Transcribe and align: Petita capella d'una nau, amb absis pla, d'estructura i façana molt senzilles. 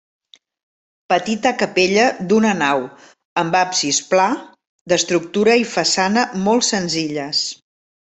Petita 1.13 1.51
capella 1.59 2.07
d'una 2.31 2.55
nau, 2.63 2.83
amb 3.45 3.61
absis 3.63 4.03
pla, 4.15 4.27
d'estructura 4.93 5.63
i 5.65 5.71
façana 5.79 6.29
molt 6.51 6.73
senzilles. 6.75 7.49